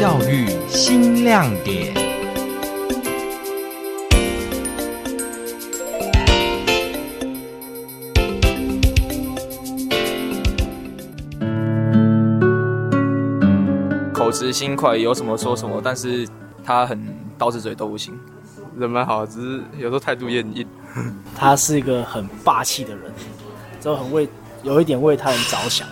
[0.00, 1.92] 教育新亮点。
[14.14, 16.26] 口直心快，有什么说什么，但是
[16.64, 16.98] 他很
[17.36, 18.18] 刀子嘴豆腐心，
[18.78, 20.66] 人蛮好，只是有时候态度也很硬。
[21.36, 23.12] 他是一个很霸气的人，
[23.78, 24.26] 就很为
[24.62, 25.86] 有一点为他人着想。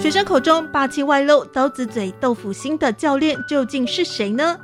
[0.00, 4.58] 学生口中霸气外露、刀子嘴豆腐心的教练究竟是谁呢？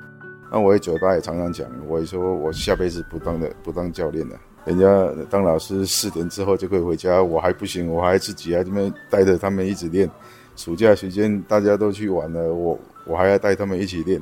[0.50, 4.36] 那我嘴巴也常常讲，我也说我下辈子不当的不当教练了。
[4.64, 4.86] 人家
[5.28, 10.10] 当老师四点之后就可以回家，我还不行，我还自己还这边带着他们一直练。
[10.56, 14.18] 暑假时间大家都去玩了，我我还要带他们一起练，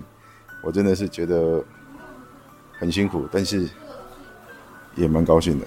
[0.65, 1.65] 我真的是觉得
[2.77, 3.69] 很辛苦，但是
[4.97, 5.67] 也蛮高兴的。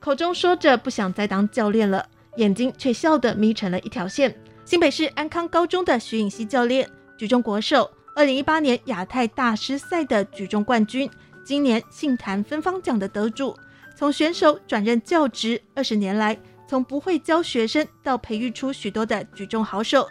[0.00, 2.06] 口中说着不想再当教练了。
[2.38, 4.34] 眼睛却笑得眯成了一条线。
[4.64, 11.10] 新北市安康高中的徐颖熙教练，举重国手，二零一八年亚太大师赛的举重冠军，
[11.44, 13.56] 今年杏坛芬芳奖的得主。
[13.96, 20.08] 从选手转任教职，二十年来，从不会教学生到培育出许多的举重好手。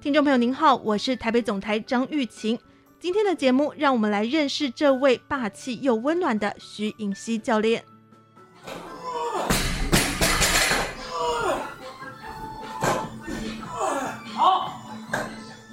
[0.00, 2.56] 听众朋友您好，我是台北总台张玉琴。
[3.00, 7.82] 今天的节目，让我们来认识这位霸气又温暖的徐颖熙教练。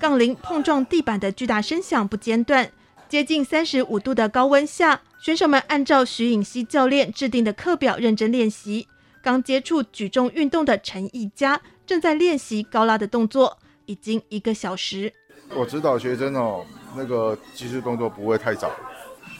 [0.10, 2.72] 杠铃碰撞地板的巨大声响不间断，
[3.08, 8.88] 接近三十五度的高温下，选手们按照徐颖熙教练制定的课表认真练习。
[9.22, 15.14] 刚接触举重运动的陈义佳正在练习高拉的动作，已经一个小时。
[15.54, 16.66] 我指导学生哦，
[16.98, 18.72] 那个技术动作不会太早，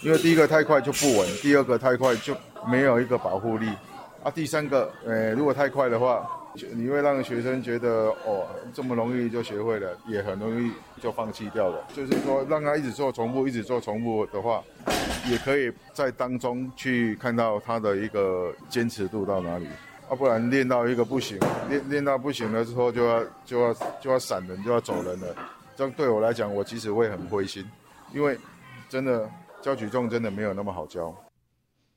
[0.04, 2.38] 因为第一个太快就不稳，第二个太快就
[2.70, 3.68] 没有一个保护力，
[4.22, 6.30] 啊，第三个，呃，如果太快的话。
[6.74, 10.72] 你会让学生觉得哦，这么容易就学会了，也很容易
[11.02, 11.88] 就放弃掉了。
[11.94, 14.64] 就是说，让他一直做重复，一直做重复的话，
[15.30, 19.68] 也可以在当中去看到他的一个坚持度到哪里。
[20.10, 21.38] 啊，不然练到一个不行，
[21.70, 25.36] 练练到不行了之后，就要就要就要闪人，就要走人了。
[25.76, 27.64] 这样对我来讲，我其实会很灰心，
[28.14, 28.38] 因为
[28.90, 29.30] 真的
[29.62, 31.16] 教举重真的没有那么好教。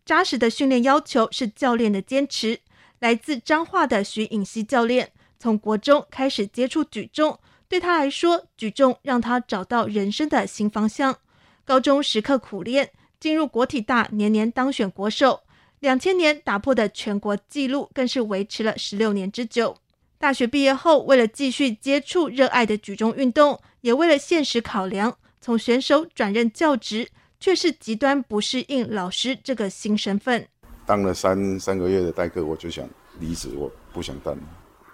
[0.05, 2.59] 扎实的训练要求是教练的坚持。
[3.03, 7.37] 来自彰化的徐颖熙教练，从国中开始接触举重，
[7.69, 11.19] 对他来说，举重让他找到人生的新方向。
[11.65, 15.41] 高中时刻苦练，进入国体大，年年当选国手。
[15.81, 19.77] 两千年打破的全国纪录，更是维持了十六年之久。
[20.17, 27.09] 大学毕业后，为了继续接触热爱的举重运动，也为了现实考量，从选手转任教职，
[27.41, 30.47] 却是极端不适应老师这个新身份。
[30.85, 32.89] 当了三三个月的代课，我就想
[33.21, 34.43] 离职，我不想当了，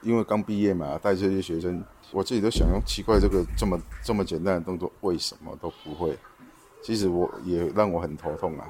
[0.03, 1.83] 因为刚毕业嘛，带这些学生，
[2.13, 6.17] 我自己都想，奇怪，这个这么这么简单的动作，为什么都不会？
[6.83, 8.69] 其实我也让我很头痛啊！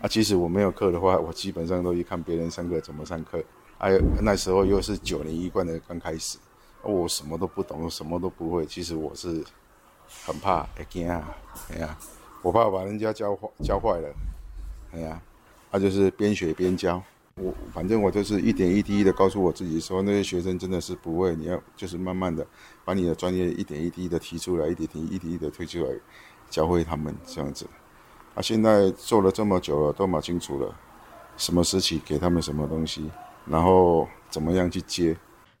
[0.00, 3.42] 啊，其实我没有课的话，我基本上都去看别人上课怎么上课。
[3.78, 6.38] 哎那时候又是九年一贯的刚开始，
[6.82, 8.64] 我什么都不懂，什么都不会。
[8.64, 9.44] 其实我是
[10.24, 11.36] 很怕，会惊啊，
[11.70, 11.98] 哎呀，
[12.42, 14.08] 我怕把人家教坏教坏了，
[14.92, 15.20] 哎呀。
[15.70, 17.02] 他就是边学边教，
[17.36, 22.46] 我反正我就是一点一滴的告诉我自己说，那些学生真的是不会，你要就是慢慢的
[22.84, 25.90] 把你的专业一点一滴的提出来，一点一滴的推出来，
[26.48, 27.66] 教会他们这样子。
[28.34, 30.74] 啊现在做了这么久了，都蛮清楚了，
[31.36, 33.10] 什么时期给他们什么东西，
[33.46, 35.16] 然后怎么样去接。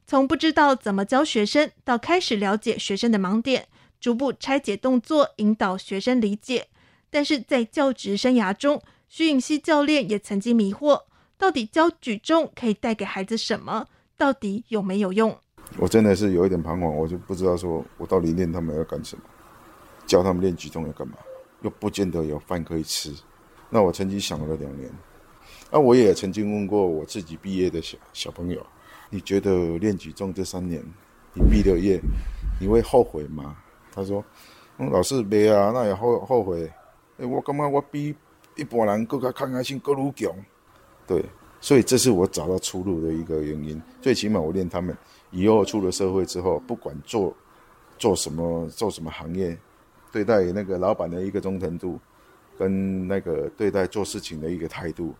[0.06, 3.68] 从不知道怎么教学生，到开始了解学生的盲点，
[4.00, 6.66] 逐步拆解动作，引导学生理解。
[7.10, 8.80] 但是在教职生涯中，
[9.12, 11.02] 徐颖熙教练也曾经迷惑：
[11.36, 13.84] 到底教举重可以带给孩子什么？
[14.16, 15.36] 到底有没有用？
[15.78, 19.22] 我真的是有一点彷徨，我就不知道说我到底练他们要干什么，
[20.06, 21.14] 教他们练举重要干嘛？
[21.62, 23.12] 又不见得有饭可以吃。
[23.68, 24.88] 那我曾经想了两年，
[25.72, 28.64] 那我也曾经问过我自己毕业的小小朋友：
[29.10, 30.80] 你觉得练举重这三年，
[31.34, 32.00] 你毕了业，
[32.60, 33.56] 你会后悔吗？
[33.92, 34.24] 他说：
[34.78, 36.70] 嗯，老师没啊，那也后后悔。
[37.18, 38.14] 哎，我感觉我比。
[38.60, 40.30] 一般人更加抗压性更强，
[41.06, 41.24] 对，
[41.62, 43.80] 所以这是我找到出路的一个原因。
[44.02, 44.94] 最起码我练他们，
[45.30, 47.34] 以后出了社会之后，不管做
[47.98, 49.56] 做什么做什么行业，
[50.12, 51.98] 对待那个老板的一个忠诚度，
[52.58, 55.14] 跟那个对待做事情的一个态度，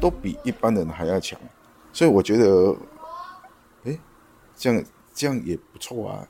[0.00, 1.38] 都比一般人还要强。
[1.92, 2.76] 所以我觉得，
[3.84, 3.96] 哎，
[4.56, 4.84] 这样
[5.14, 6.26] 这样也不错啊。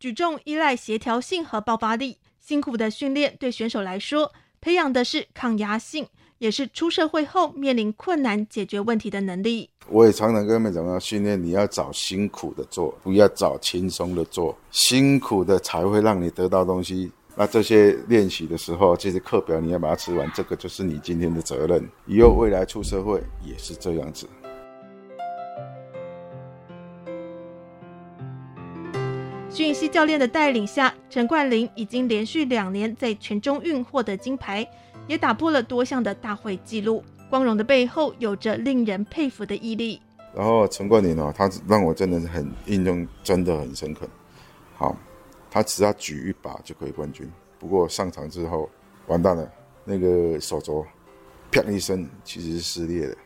[0.00, 4.32] 举重依赖协调性和爆发力，辛苦的训练对选手来说。
[4.60, 6.06] 培养的是抗压性，
[6.38, 9.70] 也是出社会后面临困难解决问题的能力。
[9.88, 14.56] 我也常常跟他们讲要训练，你要找辛苦的做，不要找轻松的做。
[14.70, 17.10] 辛苦的才会让你得到东西。
[17.34, 21.88] 那这些练习的时候，这些课表你要把它吃完，这个就是你今天的责任。
[22.06, 24.28] 以后未来出社会也是这样子。
[29.58, 34.64] 徐颖熙教练的带领下，陈冠霖已经连续两年在全中运获得金牌，
[35.08, 37.02] 也打破了多项的大会纪录。
[37.28, 40.00] 光荣的背后，有着令人佩服的毅力。
[40.32, 44.08] 然后陈冠霖哦，他让我真的是很印象，真的很深刻。
[44.76, 44.96] 好。
[45.50, 47.28] 他只要举一把就可以冠军，
[47.58, 48.70] 不过上场之后
[49.08, 49.50] 完蛋了，
[49.84, 50.86] 那个手镯
[51.50, 53.16] 啪一声，其实是撕裂的。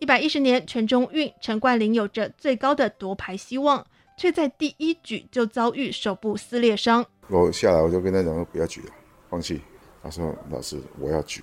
[0.00, 7.04] 一百一十年全中运，陈冠霖有着最高的夺牌希望，却在第一举就遭遇手部撕裂伤。
[7.28, 8.92] 我下来我就跟他讲说不要举了，
[9.28, 9.60] 放弃。
[10.02, 11.42] 他说老师我要举，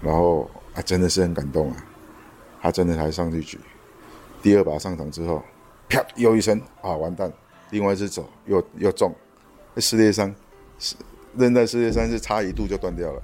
[0.00, 1.86] 然后啊真的是很感动啊，
[2.60, 3.60] 他真的还上去举。
[4.42, 5.42] 第二把上场之后，
[5.88, 7.32] 啪又一声啊完蛋。
[7.70, 9.14] 另外一只手又又重，
[9.76, 10.34] 撕裂伤，
[11.36, 13.22] 韧带撕裂伤是差一度就断掉了。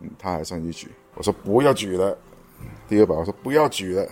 [0.00, 2.18] 嗯，他还上去举，我说不要举了。
[2.88, 4.08] 第二把我说不要举了，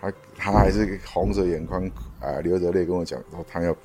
[0.00, 1.84] 他他还是红着眼眶
[2.20, 3.80] 啊，流着泪跟我讲，说他要比。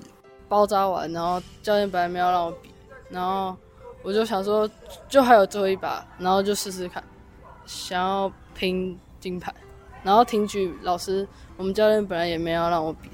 [0.47, 2.69] 包扎完，然后教练本来没有让我比，
[3.09, 3.55] 然后
[4.03, 4.69] 我就想说，
[5.09, 7.03] 就还有最后一把，然后就试试看，
[7.65, 9.53] 想要拼金牌。
[10.03, 13.09] 然后挺举老师，我们教练本来也没有让我比。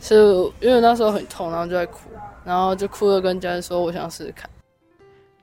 [0.00, 0.14] 是
[0.60, 2.10] 因为那时候很痛，然后就在哭，
[2.44, 4.48] 然后就哭着跟教练说：“我想试试看。”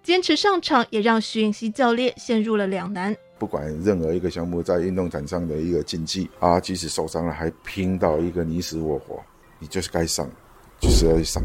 [0.04, 3.18] 坚持上场也让徐颖熙教练陷入了两难。
[3.42, 9.20] 不管任何一个项目在运动场上的一个竞技啊，即使受伤了还拼到一个你死我活，
[9.58, 10.30] 你就是该上，
[10.80, 11.42] 就是要去上。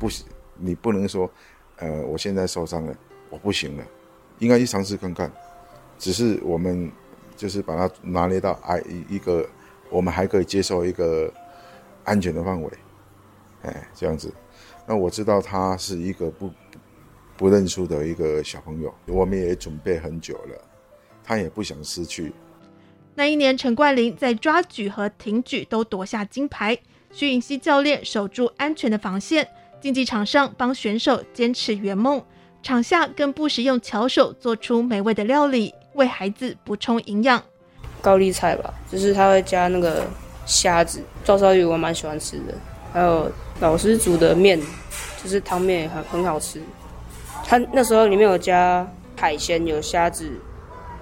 [0.00, 0.26] 不行，
[0.56, 1.30] 你不能说，
[1.76, 2.92] 呃，我现在受伤了，
[3.30, 3.84] 我不行了，
[4.40, 5.30] 应该去尝试看看。
[5.96, 6.90] 只是我们
[7.36, 9.48] 就是把它拿捏到哎一个
[9.90, 11.32] 我们还可以接受一个。
[12.02, 12.70] 安全的范围，
[13.60, 14.32] 哎，这样子。
[14.86, 16.50] 那我知道他是一个不
[17.36, 20.58] 不认输的一个小朋友，我们也准备很久了，
[21.28, 22.32] 他也不想失去。
[23.14, 26.78] 那一年，陈冠霖在抓举和挺举都夺下金牌，
[27.12, 29.46] 徐颖熙教练守住安全的防线，
[29.80, 32.24] 竞技场上帮选手坚持圆梦，
[32.62, 37.42] 场下更不时用巧手做出美味的料理，为孩子补充营养。
[38.00, 40.04] 高丽菜吧，就是他会加那个。
[40.46, 42.54] 虾子、照烧鱼我蛮喜欢吃的，
[42.90, 43.30] 还有
[43.60, 44.58] 老师煮的面，
[45.22, 46.58] 就是汤面很很好吃。
[47.44, 50.26] 他那时候里面有加海鲜，有虾子，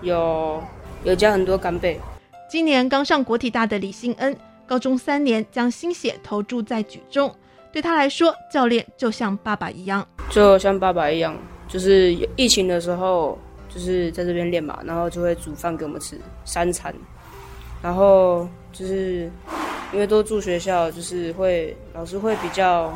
[0.06, 0.62] 有
[1.04, 2.00] 有加很多干贝。
[2.48, 4.34] 今年刚上国体大的李信恩，
[4.66, 7.34] 高中三年将心血投注在举重，
[7.72, 11.36] 对他来说，教练就像爸爸一样，就像爸爸一样，
[11.68, 13.38] 就是疫情的时候，
[13.68, 16.94] 就是在这边练嘛，然后就会煮饭给我们吃三餐，
[17.82, 18.48] 然后。
[18.78, 19.30] 就是
[19.90, 22.92] 因为都住学校，就是会老师会比较，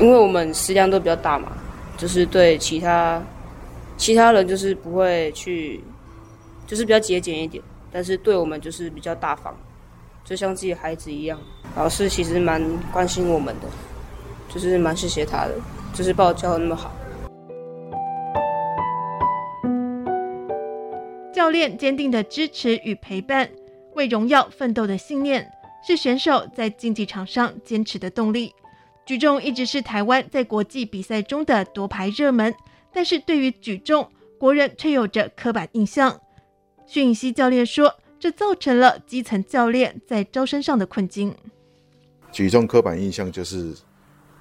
[0.00, 1.52] 因为我们食量都比较大嘛，
[1.96, 3.22] 就是对其他
[3.96, 5.80] 其他人就是不会去，
[6.66, 7.62] 就是比较节俭一点，
[7.92, 9.54] 但是对我们就是比较大方，
[10.24, 11.38] 就像自己孩子一样。
[11.76, 12.62] 老师其实蛮
[12.92, 13.68] 关心我们的，
[14.48, 15.54] 就是蛮谢谢他的，
[15.92, 16.90] 就是把我教的那么好。
[21.32, 23.50] 教练坚定的支持与陪伴。
[23.94, 25.48] 为荣耀奋斗的信念
[25.86, 28.52] 是选手在竞技场上坚持的动力。
[29.06, 32.52] 举重一直是台湾在国际比赛中的夺牌热门，
[32.92, 36.20] 但是对于举重，国人却有着刻板印象。
[36.86, 41.34] 徐颖熙教练说，这造成了基层教练在招生上的困境。
[42.30, 43.74] 举重刻板印象就是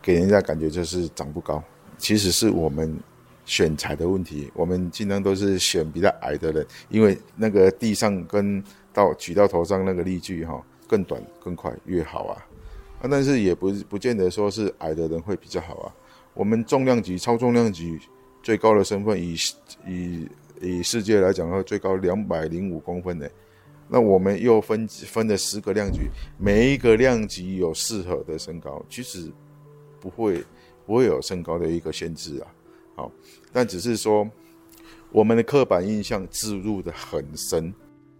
[0.01, 1.63] 给人家感觉就是长不高，
[1.97, 2.99] 其实是我们
[3.45, 4.51] 选材的问题。
[4.53, 12.45] 我们经常都是选比较矮的人，因为那个地上跟到举到头上那个力矩哈，更短更快越好啊，
[13.01, 15.93] 啊，但是也不不见得说是矮的人会比较好啊。
[16.33, 17.99] 我们重量级、超重量级
[18.41, 19.35] 最高的身份以
[19.87, 20.27] 以
[20.63, 23.27] 以世界来讲的话，最高两百零五公分呢。
[23.89, 25.99] 那我们又分分了十个量级，
[26.37, 29.29] 每一个量级有适合的身高，其实
[29.99, 30.43] 不会
[30.85, 32.47] 不会有身高的一个限制啊。
[32.95, 33.11] 好，
[33.51, 34.27] 但只是说
[35.11, 37.73] 我们的刻板印象置入的很深。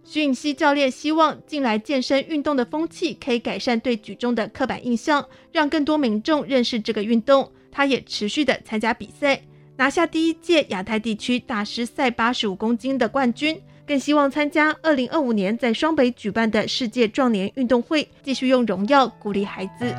[0.04, 7.50] 徐颖熙教练希望近来健身运动的风气可以改善对举重的刻板印象，让更多民众认识这个运动。
[7.72, 9.42] 他也持续的参加比赛，
[9.76, 19.92] 拿下第一届亚太地区大师赛八十五公斤的冠军，更希望参加二零二五年在双北举办的世界壮年运动会，继续用荣耀鼓励孩子。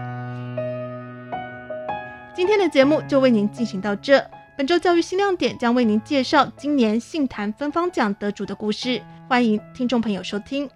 [2.34, 4.26] 今天的节目就为您进行到这。
[4.58, 10.70] 本周教育新亮点将为您介绍今年杏坛芬芳奖得主的故事，欢迎听众朋友收听。